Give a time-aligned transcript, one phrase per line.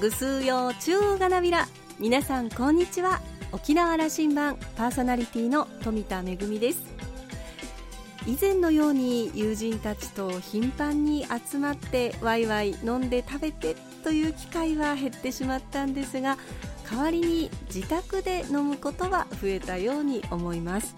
[0.00, 1.66] ぐすうよう中がなびら
[1.98, 3.22] 皆さんこんにちは。
[3.50, 6.82] 沖縄羅針盤パーソナリティの富田恵です。
[8.26, 13.74] 以前のように友人たちと頻繁に集まってワイワイ飲んで食べて
[14.04, 16.36] という機会は減ってしまったんですが
[16.90, 20.94] 代わりに自宅で飲むことは増えたように思います。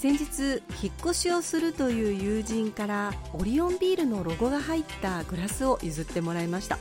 [0.00, 6.80] 先日引っ越しをするという友人からオリオンビールのロゴが入ったグラスを譲ってもらいました。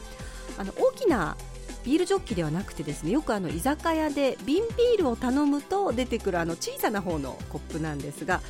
[0.57, 1.37] あの大きな
[1.83, 8.41] ビールジョッキではなくてですねよくあの居酒屋で瓶ビールを頼むと出てくるあの小さな方のコップなんですが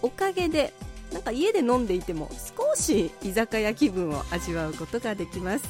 [0.00, 0.72] おかげで
[1.12, 5.64] なんか家で飲んでいても少し居酒屋気分を味わうことができます。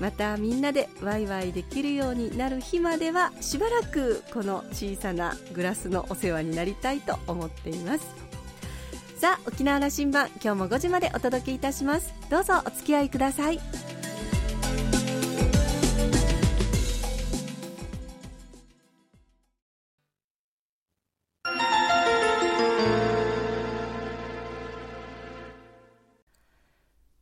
[0.00, 8.06] またみんなでワイワイできるようになる日まではしばらくこの小さなグラスのお世話になりたいと思っています。
[9.18, 12.14] さあ沖縄羅針盤今日も5時までお届けいたします。
[12.30, 13.60] どうぞお付き合いください。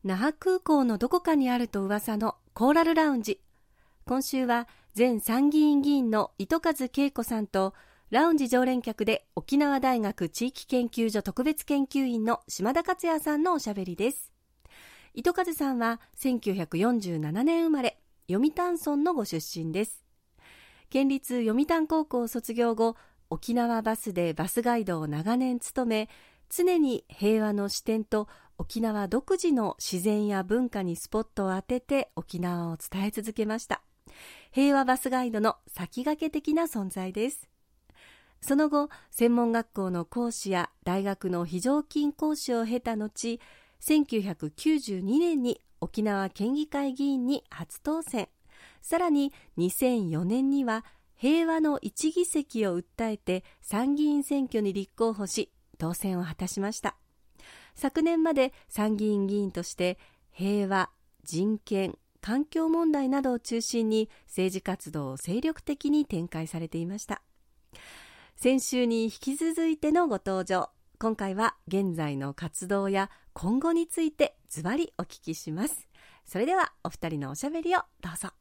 [0.09, 3.43] 那覇空港のどこかにあると噂のコーラルラウンジ。
[4.07, 7.75] 今週は前参議院議員の糸数恵子さんと
[8.09, 14.33] ラウンジ常連客で沖縄大学地域研究所特別研究員の島田克也さんのおしゃべりです。
[15.13, 17.99] 糸数さんは1947年生まれ
[18.31, 20.03] 読谷村のご出身です。
[20.89, 22.97] 県立読谷高校を卒業後
[23.29, 26.09] 沖縄バスでバスガイドを長年務め
[26.49, 28.27] 常に平和の視点と
[28.59, 33.83] 沖縄独自の自然や文化にスポットを当てて沖縄を伝え続けました。
[34.51, 37.49] 平和バスガイドの先駆け的な存在です。
[38.41, 43.41] その後専門学校の講師や大学の非常勤講師を経た後
[43.81, 48.29] 1992年に沖縄県議会議員に初当選。
[48.83, 50.85] さらに2004年には
[51.17, 56.97] 平和の一議席を訴えて参議院選挙に立候補し当選を果たしました。
[57.79, 59.99] 昨年まで参議院議員として
[60.33, 60.91] 平和、
[61.23, 67.23] 人権、環境問題などを中心に政治活動を精力的に展開されていました。
[68.35, 75.89] 先週に引き続いてのご登場今回は現在の活動や今後についてズバリお聞きします。
[76.25, 78.38] それではお二人のおしゃべりをどうぞ。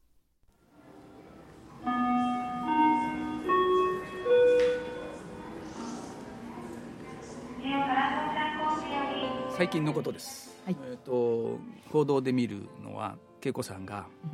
[9.57, 11.57] 最近のことです、はい、えーと、
[11.91, 14.31] 報道で見るのは恵子さんが、うん、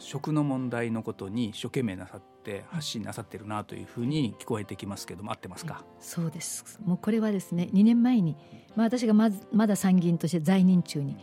[0.00, 5.84] 食の問題のことに一生懸命なさって発信なさってるなというふうに聞こえてきますけども合ってますか？
[6.00, 6.80] そうです。
[6.84, 8.36] もうこれはですね2年前に、
[8.74, 11.16] まあ、私がまずまだ参議院として在任中に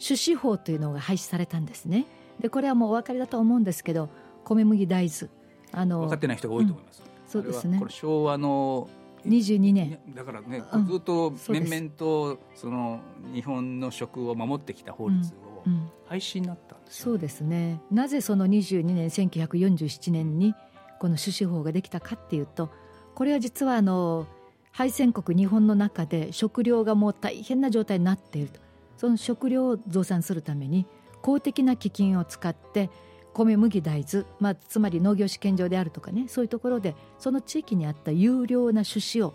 [0.00, 2.06] 種子法というのが廃止されたんですね。
[2.38, 4.08] でこれはもうお分かりだと思うんですけど
[4.44, 5.32] 米麦大豆
[5.72, 7.80] あの分かってない人が多いと思います、うん、そうですね。
[7.80, 8.88] これ昭和の
[9.26, 9.98] 22年。
[10.14, 13.00] だからね、うん、ずっと面々とその
[13.32, 15.62] 日本の食を守ってきた法律を
[16.06, 17.80] 廃止になったんですよ、ね、そうですね。
[17.90, 20.54] なぜその22年1947年に
[21.00, 22.70] この種子法ができたかっていうと
[23.14, 24.26] これは実はあの
[24.72, 28.64] 敗戦国日本の中で食料がもう大変な状態になっていると。
[28.96, 30.86] その食料を増産するために
[31.20, 32.90] 公的な基金を使って
[33.34, 39.34] 米麦大豆、まあ、つまり農業試験場であるとかねそういうところでその地域にあった有料な種子を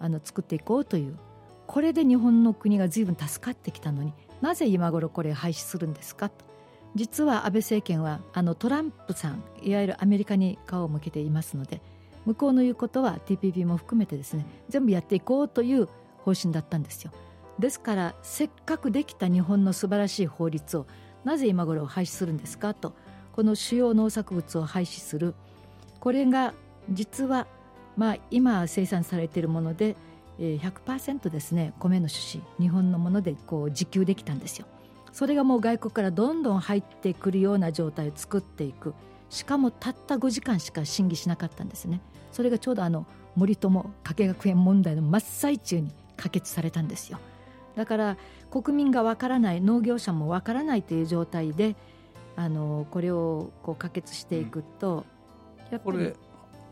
[0.00, 1.16] あの作っていこうという
[1.66, 6.44] これで日本の国が随分助かってきたのになぜ今頃これ廃止するんですかと。
[6.94, 11.80] 実は安倍政権はあのトランプさんいわゆるアメリカに顔を向けていますので
[12.24, 15.88] 向こうの言うことは TPP も含めてですね全部やっていこうという
[16.18, 17.10] 方針だったんですよ。
[17.58, 20.86] ですからせっかくできた日本の素晴らしい法律を
[21.24, 22.94] なぜ今頃廃止するんですかと
[23.34, 25.34] この主要農作物を廃止する。
[25.98, 26.54] これが
[26.88, 27.48] 実は
[27.96, 29.96] まあ今生産されているもので
[30.38, 34.66] 100%ですね米の種子日本のものでこう自給できたんですよ。
[35.12, 38.94] それがもう外国からどんどん入ってくるような状態を作っていく。
[39.30, 42.00] しかもたった5時間しか審議しなかったんですね。
[42.30, 43.04] それがちょうどあの
[43.34, 47.18] 森友加計学園問題の真っ最中に可決されたんですよ。
[47.74, 48.16] だから
[48.50, 51.74] 国民がわからない農業者もわからないという状態で
[52.36, 55.04] あのこれをこう可決していくと、
[55.70, 56.12] やっぱり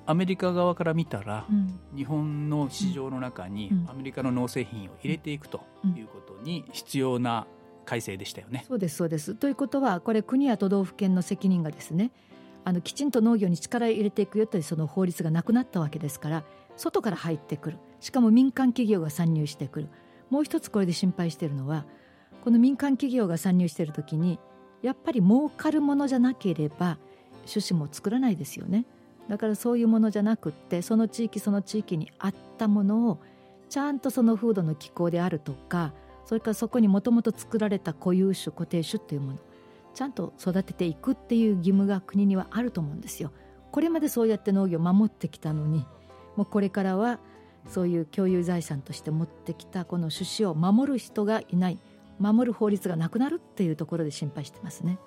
[0.07, 5.63] アメリカ側から見たら、うん、日本の市場の中にアメリカの農製品を入れていくと
[5.97, 7.47] いうことに必要な
[7.85, 8.65] 改正でしたよね。
[8.67, 9.35] そうですそうです。
[9.35, 12.11] ということはこれ国や都道府県の責任がですね
[12.65, 16.45] あのきちんと農業に力を入れていくよというその法律がなくなったわけですから
[16.77, 17.79] 外から入ってくる。
[18.01, 19.89] しかも民間企業が参入してくる。
[20.31, 21.85] もう一つこれで心配しているのは
[22.43, 24.41] この民間企業が参入している時に
[24.83, 26.99] やっぱり儲かるものじゃなければ
[27.51, 28.85] 種子も作らないですよね
[29.29, 33.19] だからそういうものじゃなくってその地域その地域に合ったものを
[33.69, 35.93] ちゃんとその風土の気候であるとか
[36.27, 39.39] それからそこにもともと作られた固有種固定種っていうもの
[39.95, 43.31] ちゃんと育てていくっていう義務が国にはあると思うんですよ。
[43.71, 45.87] これまでそうやって農業を守ってきたのに
[46.37, 47.19] もうこれからは
[47.69, 51.79] そういう共有財産として持ってきたこの種子を守る人がいない
[52.19, 54.99] 守る法律がなくなるっていうところで心配してますね。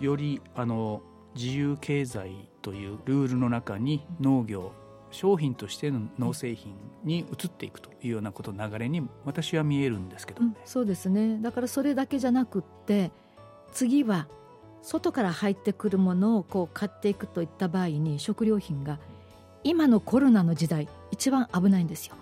[0.00, 1.02] よりあの
[1.34, 4.72] 自由経済というルールの中に農業
[5.10, 6.74] 商品としての農製品
[7.04, 10.48] に移っていくというようなこと流れに私は見えるんですけど、ね。
[10.48, 11.38] うん、そうですね。
[11.40, 13.10] だからそれだけじゃなくって
[13.72, 14.26] 次は
[14.82, 18.98] 外から入ってくるものをこう買っていくといった場合に食料品が
[19.64, 22.14] 今のコロナの時代一番危ないんですよ。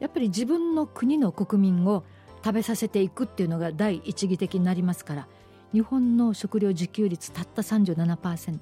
[0.00, 2.04] やっぱり自分の国の国民を
[2.44, 5.28] 食べさせていくっていうのが第一義的になりますから
[5.72, 8.58] 日本の食料自給率たった37%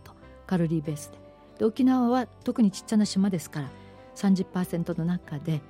[0.46, 1.18] カロリーベースで。
[1.58, 3.68] で沖縄は特にちっちゃな島ですから
[4.14, 5.60] 30%の中で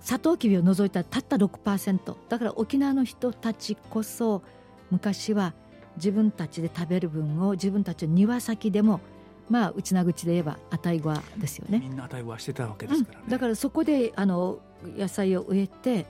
[0.00, 4.42] サトウキビを除いたらたった6%だから沖縄の人たちこそ
[4.90, 5.52] 昔は
[5.96, 9.00] 自分たちで食べる分を自分たちの庭先でも
[9.48, 11.78] まあ内な口で言えばアタイゴアですよね。
[11.78, 14.58] みんなアタイゴアしてたわけですからね、うん、だからそこであの
[14.96, 16.06] 野菜を植えて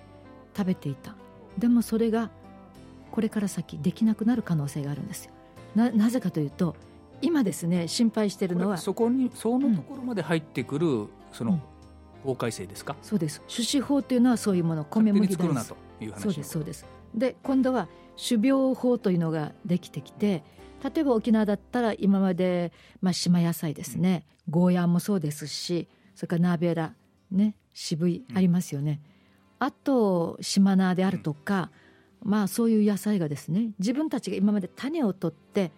[0.56, 1.14] 食べていた。
[1.58, 2.30] でもそれが
[3.10, 5.32] これから先できなくなる可能性があるんですよ。
[5.74, 6.74] ななぜかというと
[7.22, 11.60] 今ですね心配しているのはそこにそのところまで入ってくる、うん、その
[12.24, 13.42] 法改正ですか、そうです。
[13.48, 16.86] 種子法というのはそういうもの米麦作るなという話そうですそうです。
[17.14, 20.42] で今度は種苗法というのができてきて
[20.82, 26.94] 例えば沖縄だったら今まで、まあ、島野菜ですね、うん、ゴーヤンもそうですしそれからナーベラ
[27.30, 29.15] ね渋いありますよね、うん、
[29.58, 31.70] あと島菜であるとか、
[32.24, 35.70] うん、まあそういう野菜がですね自分たちが今まで種を取って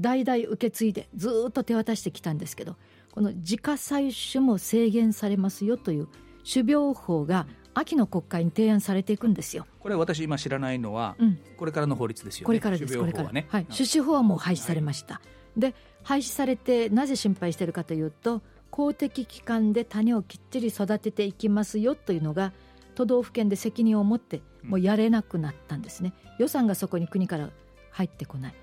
[0.00, 2.76] 代々受け継いでずっと手渡してきたんですけど
[3.12, 6.08] この自家採取も制限されますよという
[6.50, 9.66] 種苗法が秋の国会に提案されていくんですよ。
[9.80, 12.46] これ私今知らないのは、うん、これからの法律ですよね。
[12.46, 12.98] これからです。
[12.98, 13.30] これから。
[13.30, 13.66] はい。
[13.66, 15.14] 種子法はもう廃止されました。
[15.14, 15.20] は
[15.58, 18.40] い、で廃止されてなぜ心配しているかというと
[18.70, 22.52] 公的機関で種をきっちり育てていきますよというのが
[22.96, 26.14] 都道府県で責任を持ってもうやれなくなったんですね。
[26.40, 27.50] 予算がそこに国から
[27.92, 28.54] 入ってこない。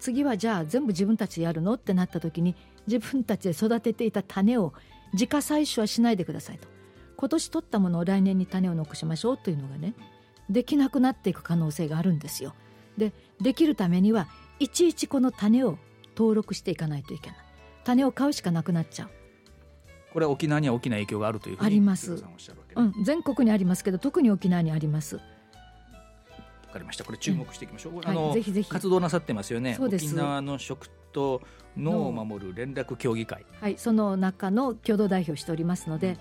[0.00, 2.56] 次はじゃあ全部自分たちでやるのってなった時に
[2.86, 4.72] 自分たちで育てていた種を
[5.12, 6.68] 自家採取はしないでくださいと。
[7.16, 9.94] 今年取ったものを来年に種を残しましょうというのがね
[10.48, 12.54] できなくなっていく可能性があるんですよ。
[12.96, 14.28] でできるためには
[14.58, 15.78] いちいちこの種を
[16.16, 17.38] 登録していかないといけない。
[17.84, 19.10] 種を買うしかなくなっちゃう
[20.12, 22.12] これは沖縄には大きな影響があるというふうにあります、
[22.76, 25.20] うん、全国にありますけど特に沖縄にあります。
[26.72, 27.04] かりました。
[27.04, 28.70] これ注目していきましょう、うん、あの、はい、ぜひぜひ。
[28.70, 29.76] 活動なさってますよね。
[29.78, 31.42] 沖縄の食と
[31.76, 33.44] 脳を守る連絡協議会。
[33.60, 36.16] はいその中の共同代表しておりますので、うん、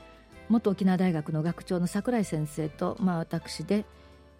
[0.50, 3.86] 元沖縄大学の学長の櫻井先生と、まあ、私で、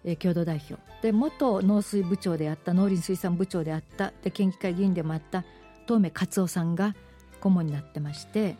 [0.04, 0.80] えー、共同代表。
[1.02, 5.44] で元農水部長であった農林水産部長であったで県議会議員でもあった
[5.86, 6.94] 東目勝夫さんが
[7.40, 8.56] 顧問になってまして、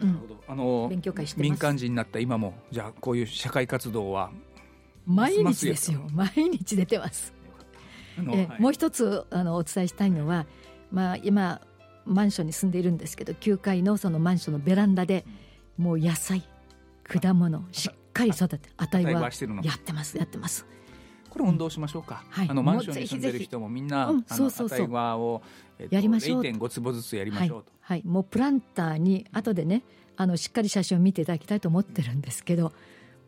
[0.00, 4.30] うん、あの勉強会して民間人になった今もじゃあこういう社会活動は
[5.06, 6.00] 毎日ですよ。
[6.12, 7.32] 毎日出てます。
[8.18, 10.46] え、はい、もう一つあのお伝えしたいのは、
[10.90, 11.60] まあ、今
[12.06, 15.24] マンションに住んでいるんですけど9階のそのマンションのベランダで
[15.76, 16.42] もう野菜
[17.02, 19.30] 果物しっかり育て値は
[19.62, 20.66] やってますやってます
[21.34, 24.88] これ運動しましょうか、はい、あのマンションに住んでる人もみんな、うん、そうそうそう。
[24.94, 25.42] を、
[25.80, 26.42] えっと、やりましょう。
[26.42, 29.82] 0.5坪ずつやりましょうと、はい、はい、もうプランターに後でね
[30.16, 32.72] あのしっかり写真を見ていただきたいと思ってるんですけど、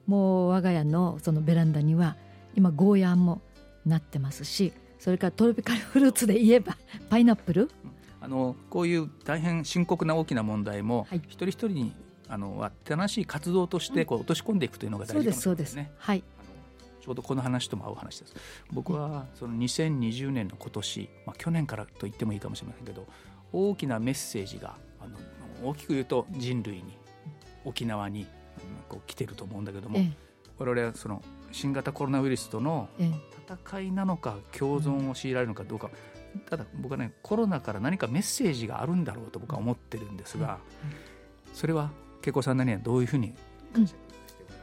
[0.07, 2.15] もう我が家のそのベランダには
[2.55, 3.43] 今ゴーヤーも
[3.85, 6.77] なってますしそれからトロピカルフルーツで言えば
[7.11, 7.71] パイナップル？
[8.21, 11.93] あのこういう大変深刻な大きな問題も、はい、一人一人に
[12.29, 15.43] あのは正しい活動としてこう落とし込んでいくというのが大事ですね。
[15.43, 15.93] そうですそうです。
[15.99, 16.25] はい
[17.07, 18.35] ちょうどこの話とも合う話です。
[18.73, 23.07] 僕はその2020年の今年、まあ、去年からと言ってもいいかもしれませんけど
[23.53, 25.17] 大きなメッセージがあの
[25.71, 26.99] 大きく言うと人類に
[27.65, 28.27] 沖縄に
[28.89, 30.11] こう来てると思うんだけども、ええ、
[30.59, 31.23] 我々はその
[31.53, 32.89] 新型コロナウイルスとの
[33.49, 35.91] 戦いなのか共存を強いられるのかどうか、
[36.51, 40.59] ただ僕はねコロナから何かメッセージがあるんだろうと僕は思ってるんですが、
[41.55, 41.91] それは
[42.27, 43.33] 恵子さんなりにはどういうふうに、
[43.77, 43.89] うん、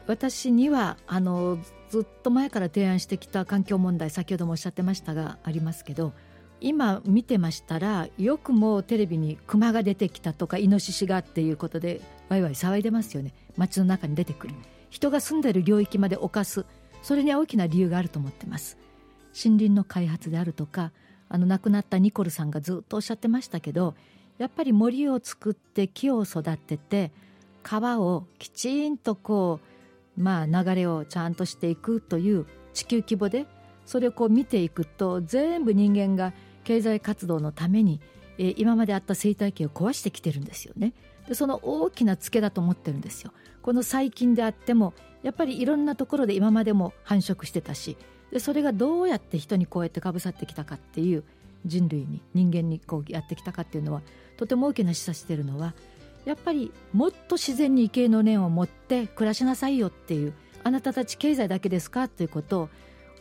[0.07, 1.57] 私にはあの
[1.89, 6.13] ずっと前から提案してきた環境問題先ほどもおっしゃってましたがありますけど
[6.59, 13.33] 今見てましたらよくもテレビにクマが出てきたとかイノシシがっていうことでワイワイ騒いでますよね。
[13.57, 14.55] 街の中に出てくる。
[14.89, 16.65] 人が住んでる領域まで侵す。
[17.01, 18.77] それには大きな理由があると思ってます。
[19.35, 20.91] 森林の開発であるとか
[21.27, 23.95] あの亡くなったニコルさんがずっとおっしゃってましたけど
[24.37, 27.11] やっぱり森を作って木を育てて
[27.63, 29.72] 川をきちんとこう
[30.17, 33.45] まあ流れをちゃんとしていくという地球規模で
[33.85, 37.99] それをこう見ていくと全部人間が経済活動のために、
[38.37, 40.93] えー、今まであった生態系を壊してきてるんですよね。
[41.27, 43.31] でその大きなツケだと思ってるんですよ。
[43.61, 44.93] この細菌であっても
[45.23, 47.97] やっぱりいろんなところで今までも繁殖してたし
[48.31, 51.23] でそれがどうやって人にこうやってかぶさってきたかっていう
[51.65, 54.01] 人類に人間にこうやってきたかっていうのは
[54.35, 55.73] とても大きな示唆してるのは
[56.25, 62.07] やっぱりもっと自然に畏敬の念を持って暮らしなさいよっていうあなたたち経済だけですか？
[62.07, 62.69] ということ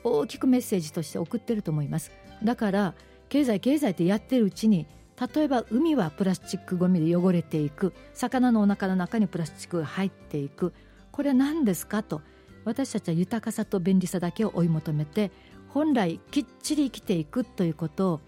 [0.04, 2.12] を大きくメッセージとして送ってると思います。
[2.42, 2.94] だから
[3.28, 4.87] 経済経済ってやってるうちに
[5.35, 7.92] 例えば海はプラスチックごみで汚れていく。
[8.14, 10.73] 魚のお腹の中にプラスチックが入っていく。
[11.11, 12.02] これは何ですか？
[12.02, 12.23] と
[12.64, 15.32] 私たちは豊かさと便利さだけを追い求めて
[15.68, 18.21] 本来きっちり生きていくということを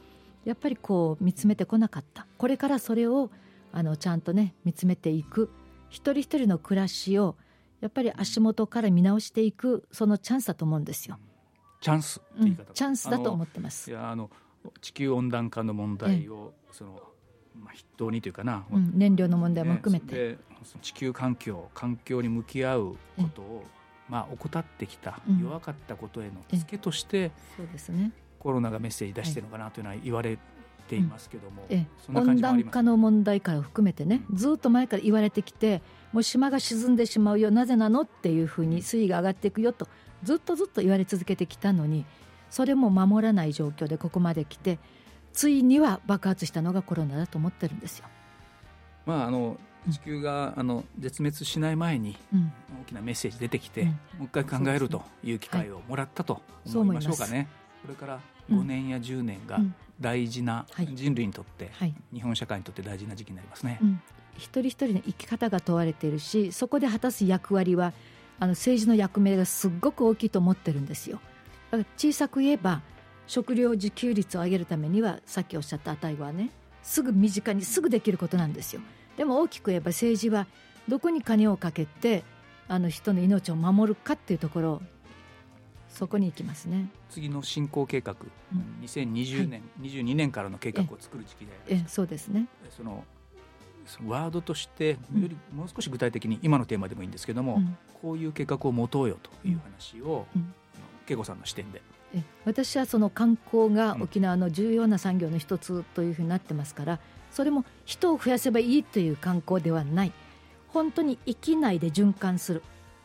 [0.45, 2.27] やっぱりこう見つめてこなかった。
[2.37, 3.31] これからそれを
[3.77, 5.51] あのちゃんとね見つめていく。
[5.89, 7.37] 一人一人の暮らしを
[7.81, 11.19] やっぱり足元から見直していくそのチャンスだと思うんですよ。
[11.81, 13.91] チャンス、うん、チャンスだと思ってます。
[13.91, 14.31] いやあの
[14.81, 17.03] 地球温暖化の問題を、その
[17.55, 20.39] まあ、筆頭にというかな、うん、燃料の問題も含めて、ね、
[20.81, 23.65] 地球環境環境に向き合うことを、
[24.09, 30.39] まあ、怠ってきた、弱かったことへの助けとして、そうですね、コロナがメッセージ出してるのかなというのは言われ
[30.89, 39.89] ていますけども、え温暖化の問題から含めてねずっと前から言われてきてもう島が沈んでしまうよなぜなのっていうふうに水位が上がっていくよと
[40.23, 42.05] ずっとずっと言われ続けてきたのに
[42.51, 44.79] それも守らない状況でここまで来て
[45.33, 48.07] ついには爆発したのがコロナだと思ってるんですよ。
[49.05, 49.59] まあ、あの
[49.91, 52.17] 地球があの絶滅しない前に
[52.81, 56.41] 大きなメッセージ出てきて、うん、もう一回考えるという機会をもらったと
[56.73, 57.49] 思いましょうかね。
[57.83, 58.21] これから
[58.51, 59.61] 5年や10年が
[60.01, 63.79] 大事な、人類にとって、はい、日本社会にとって大事な時期になりますね。
[63.83, 64.03] うん、
[64.37, 67.93] 一人一人の生き方が問われているしそこで果たす役割は
[68.39, 71.21] あの政治の役目がすごく大きいと思ってるんですよ。
[71.71, 72.83] だから小さく言えば
[73.27, 76.51] 食料自給率を上げるためにはさっきおっしゃった値はね
[76.83, 78.83] すぐ身近にすぐできることなんですよ。
[79.17, 80.47] でも大きく言えば政治は
[80.89, 82.25] どこに金をかけて
[82.69, 84.83] あの人の命を守るかっていうところ
[85.95, 86.89] そこに行きますね。
[87.09, 88.17] 次の進行計画、
[88.53, 92.49] うん、2020年、はい、22年からの計画を作る時期でえそうですね。
[92.77, 93.05] その
[93.87, 100.53] そのワードとしてよりもう少し具体的に今のテーマでもいいんですけども、うん、こういう計画を持とうよという話を、うん、
[101.09, 101.81] 恵子さんの視点で。
[102.45, 107.01] 私はその観光が沖縄の重要な産業の一つというふうになってますから、
[107.33, 110.13] それも人を増やせばいいという観光ではない。
[110.69, 112.63] 本当に域内で循環する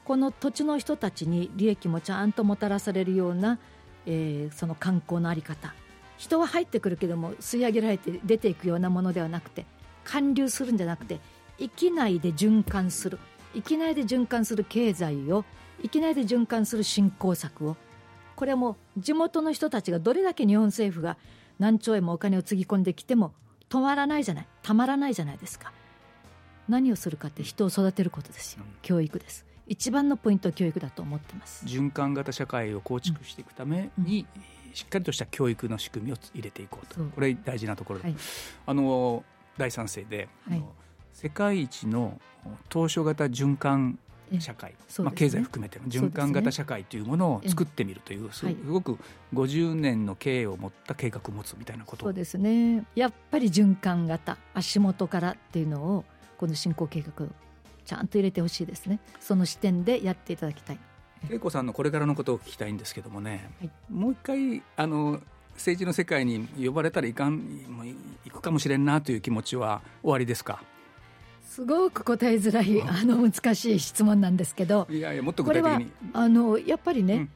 [0.10, 3.60] この土地の人たちに利益もちゃんともたらされるような、
[4.08, 5.76] えー、その観光の在り方。
[6.18, 9.68] 人は入ってくるけども吸い上げられて出ていくようなものではなくて
[10.04, 11.20] 還流するんじゃなくて
[11.60, 13.20] 域内で循環する。
[13.54, 15.46] 域内で循環する経済を
[15.84, 17.78] 域内で循環する振興策を。
[18.36, 21.18] これはもう地元の人たちがどれだけ日本政府が
[21.60, 23.32] 何兆円もお金をつぎ込んできても
[23.70, 24.48] 止まらないじゃない。
[24.64, 25.72] たまらないじゃないですか。
[26.68, 31.64] 何をするかって人を育てることですよ、教育です一番のポイントは教育だと思ってます。
[31.66, 34.40] 循環型社会を構築していくために、う
[34.72, 37.00] ん、しっかりとした教育の仕組みを入れていこうと。
[37.02, 38.18] これ大事なところで、はい、
[38.66, 39.24] あの
[39.58, 40.64] 大賛成で、はい、
[41.14, 42.20] 世界一の
[42.68, 44.00] 当初型循環
[44.40, 48.98] 社会、ね、まあ、経済含めての循環型社会というものを作ってみるという、すごく
[49.36, 52.06] 50年の経営を持った計画を持つみたいなこと。
[52.06, 52.86] そうですね。
[52.96, 56.06] やっぱり循環型足元からっていうのを
[56.38, 57.28] この振興計画
[57.90, 59.00] ちゃんと入れてほしいですね。
[59.20, 60.80] その視点でやっていただきたい。
[61.28, 65.20] 恵子さんのこれからのことを聞きたいんですけどもね、はい、もう一回あの
[65.56, 67.42] 政治の世界に呼ばれたらいかん
[68.26, 70.62] 行くかもしれんなという気持ちは終わりですか？
[71.44, 73.04] すごく答えづらいあ。
[73.06, 74.86] の難しい質問なんですけど。
[74.88, 75.92] いやいやもっと具体的に。
[76.14, 77.30] あのやっぱりね、うん、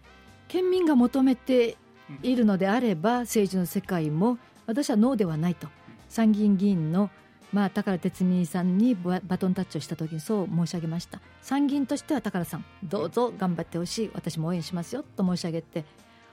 [0.48, 1.78] 県民が求めて
[2.22, 5.68] いるのであれば、政治の世界も私はノーではないと。
[6.10, 7.10] 参議院議員の
[7.54, 11.22] まあ、高哲実さんにバトンタッチをした時にそう申し上げました。
[11.42, 14.12] 参議院としては高さんどうぞ頑張ってほしい。
[14.14, 15.86] 私も応援しますよと申し上げて。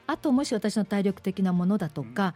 [0.06, 2.34] あともし私の体力的なものだとか、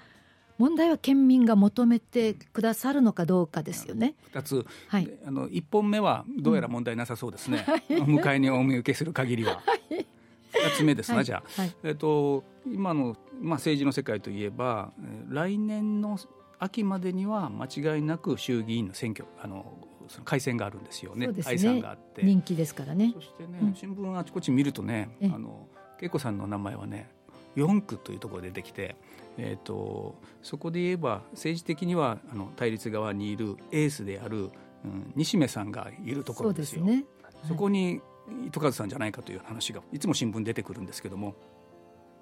[0.58, 4.14] 問題は県民が求めてくださるのかどうかですよね。
[4.30, 7.64] 二つ、はい、あの一本目はどうやら問題なさそうですね。
[7.90, 9.60] うん、迎えにお見受けする限りは。
[9.90, 14.92] 二つ目ですな、はい、じゃあ、はい、えっと今のまあ政治の世界といえば
[15.28, 16.16] 来年の
[16.64, 19.64] 秋までには間違いなく衆議院の選挙あの
[20.08, 21.28] その改選があるんですよね。
[21.42, 22.22] 解散があって。
[22.22, 23.12] 人気ですからね。
[23.14, 25.66] そしてね、うん、新聞あちこち見るとね、あの
[26.00, 27.08] 恵子さんの名前はね
[27.56, 28.96] 4区というところで出てきて、
[29.38, 34.50] えーと、そこで言えば政治的にはあの対立側にいるエースである、
[34.84, 36.80] うん、西目さんがいるところですよ。
[36.80, 37.04] そ、ね。
[37.22, 38.00] はい、こに
[38.46, 41.34] 糸数さんじゃないかという話がいつも新聞に出てくるんですけども。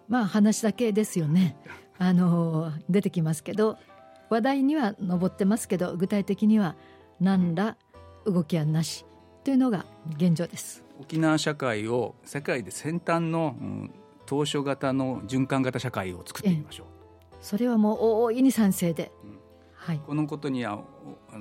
[0.08, 1.56] まあ話だけですよね。
[1.98, 3.78] あの出てきますけど
[4.32, 6.74] 話題には上ってますけど具体的には
[7.20, 7.76] 何ら
[8.24, 9.04] 動きはなし
[9.44, 9.84] というのが
[10.16, 10.82] 現状です。
[10.98, 13.90] 沖縄社会を世界で先端の、うん、
[14.24, 16.86] 当初型の循環型社会を作ってみましょう。
[17.42, 19.38] それはもう大いに賛成で、うん、
[19.74, 20.82] はい、このことには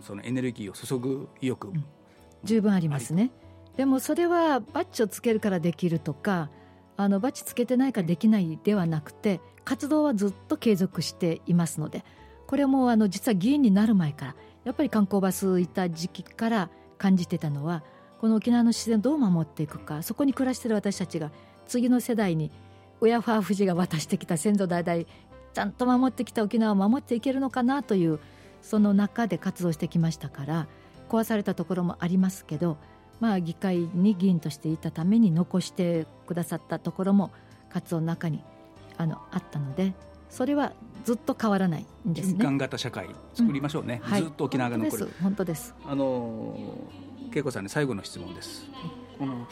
[0.01, 1.85] そのエネルギーを注ぐ意欲、うん、
[2.43, 3.31] 十分ありますね。
[3.77, 6.49] でもそれはバッジをつけるからできるとか
[6.97, 12.03] あのバッジつけてないからできないではなくて活動はずっと継続していますので
[12.51, 17.81] これもあの実は議員になる前からやっぱり観光バスいた時期から感じてたのは
[18.19, 21.31] この沖縄の自然をどう守っていくかそこに暮らしてる私たちが
[21.65, 22.51] 次の世代に
[22.99, 25.05] 親ファーフジが渡してきた先祖代々
[25.53, 28.19] ちゃんと守ってきた沖縄を守っていけるのかなという
[28.61, 30.67] その中で活動してきましたから
[31.07, 32.75] 壊されたところもありますけど、
[33.21, 37.31] まあ、議会に議員としていたために残してくださったところも
[37.69, 38.43] 活動の中に
[38.97, 39.93] あのあったので
[40.31, 40.73] それは
[41.03, 42.39] ずっと変わらないんですね。
[42.39, 44.01] 循環型社会作りましょうね。
[44.03, 45.11] うんはい、ずっと沖縄が残る。
[45.21, 45.75] 本当です。
[45.85, 46.57] あの
[47.33, 48.65] 恵子さんに最後の質問です。
[49.19, 49.47] この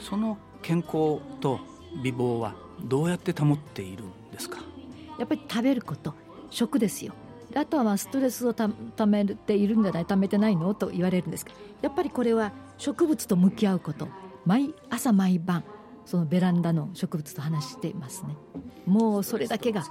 [0.00, 1.58] その健康と
[2.02, 4.58] 美貌はどうやって保っているんですか？
[5.18, 6.14] やっぱり食べること、
[6.50, 7.12] 食ですよ。
[7.54, 10.72] あとはまあストレスをたためているんじゃない、ためてないの？
[10.74, 14.08] と言われるんですけど、やっぱりこれは植物と向き合うこと。
[14.46, 15.64] 毎朝毎晩
[16.06, 18.36] そのベランダの植物と話していますね。
[18.86, 19.84] もうそれだけが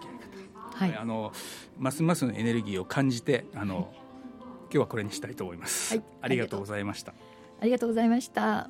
[0.80, 1.34] はい、あの
[1.78, 7.14] ますますのエネルギーを感じてあの、はい、今日はこれにしたいと思います、はい、ありがとうございました。
[7.62, 8.70] ありがとうございました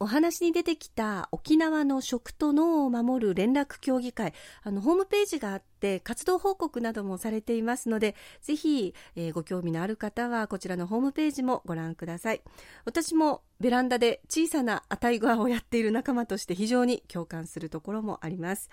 [0.00, 4.32] お話に出てきた沖縄の食と脳を守る連絡協議会、
[4.62, 12.42] あの、ホームページがあって活動報告などもされていますので、ぜひ、えー、ご興味のある方はこちらのホームページもご覧ください。
[12.84, 18.70] 私もベランダで小さなアタイグアをやっている仲間として非常に共感するところもあります。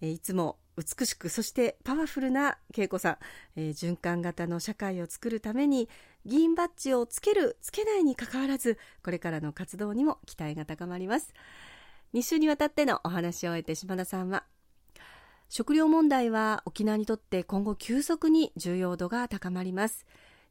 [0.00, 3.18] えー、いつも美しくそしてパワフルな恵子さん、
[3.56, 5.88] えー、循環型の社会を作るために
[6.24, 11.32] 議員バッジをつけるつけないにかかわらずこれからの活動にも期待が高まります。
[12.14, 14.44] 2週にわたってのお話を終えて島田さんは
[15.48, 20.06] 食料問題は沖縄にとって今後急速に重要度が高まります。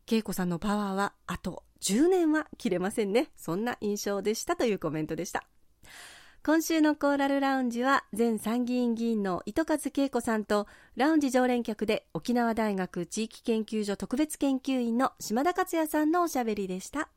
[0.10, 3.30] 恵子さんのパワーはあと10年は切れませんね。
[3.36, 5.46] そんな印象でしたというコメントでした。
[6.46, 17.10] 今週のコーラルラウンジは前参議院議員の糸数恵子さんとラウンジ常連客で沖縄大学地域研究所特別研究員の島田克也さんのおしゃべりでした。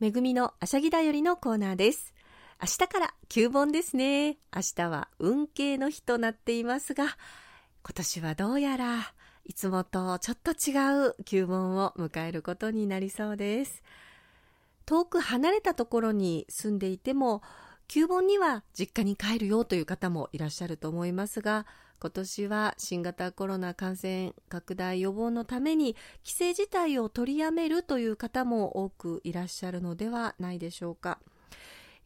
[0.00, 2.14] めぐみのあしゃぎだよりのコーナーです。
[2.60, 4.38] 明日から9本ですね。
[4.52, 7.14] 明日は運慶の日となっていますが、今
[7.94, 9.14] 年はどうやら
[9.46, 13.82] いつもとちょっと違う旧盆を迎えることになりそうです。
[14.86, 17.42] 遠く離れたところに住んでいても、
[17.86, 21.66] 旧盆には実家に帰るよという方もいらっしゃると思いますが、
[22.00, 31.18] 今年は新型コロナ感染拡大予防のために帰省自体を取りやめるという方も多くいらっしゃるのではないでしょうか。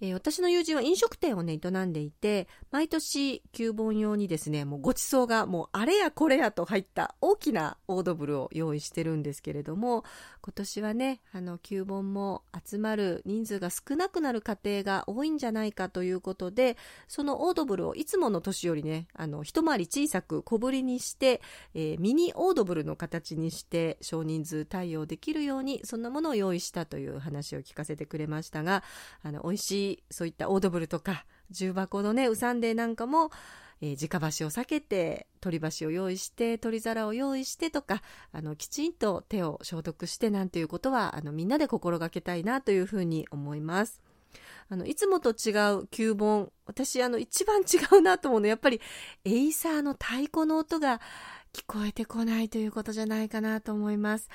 [0.01, 10.05] えー、私の友人は飲食店をね、営んでいて、毎年、旧盆用にですね、もうごちそうがもうあれやこれやと入った大きなオードブルを用意してるんですけれども、
[10.43, 16.77] 今年はね、あの、旧盆も集まる人数が少なくなる家庭が多いんじゃないかということで、
[17.09, 21.41] そのオードブルをいつもの年よりね、あの、一回り小さく小ぶりにして、
[21.75, 28.85] えー、ミニオードブルの形にして少人数対応できるように、そんなものを用意したという話を聞かせてくれましたが、
[29.23, 33.31] あの、美味しいそういったオードブルとか重箱のねウサンデーなんかも、
[33.81, 44.03] えー、直箸を避けて取り箸を用意して取り皿を用意してとかあのきちんと手を消毒してなんていうことはあのみんなで心がけたいなというふうに思います。
[44.71, 45.35] あのいつもと違う
[45.87, 48.83] 旧盆私あの一番違うなと思うのやっぱり
[49.25, 51.01] エイサーの太鼓の音が
[51.55, 54.29] 聞こえてこないということじゃないかなと思います。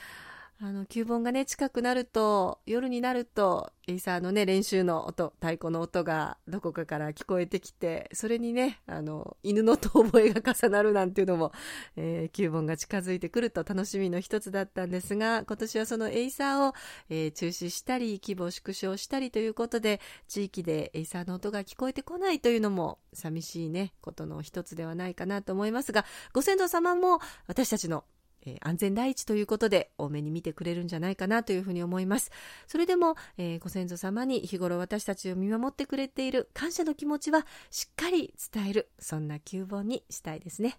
[0.65, 11.51] あの、旧盆がね、近くなると、夜になると、エイサーのね、練習の音、太鼓の音がどこかから聞こえてきて、それにね、あの、犬の遠吠えが重なるなんていうのも、
[11.97, 16.73] えー、旧盆が近づいてくると楽しみの一つだったんですが、今年はそのエイサーを、
[17.09, 19.99] えー、中止したり、規模縮小したりということで、
[20.29, 28.05] 地域でエイサーの音が聞こえてこないというのも、寂しいね、ことの一つではないかなと思いますが、ご先祖様も私たちの
[28.45, 32.31] えー、安全第一ということで大目に見てくれるんじゃないかなというふうに思います。
[32.67, 40.77] それでも、えー、ご先祖様に日頃私たちを見守ってくれている感謝の気持ちはしっかり伝えるそんな旧本にしたいですね。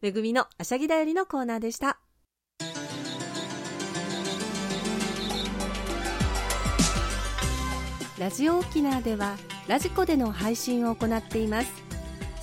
[0.00, 1.98] めぐみのあしゃぎだよりのコーナーでした。
[8.18, 9.36] ラジオ沖縄では
[9.68, 11.85] ラジコでの配信を行っています。